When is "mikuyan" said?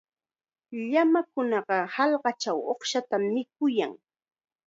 3.33-3.91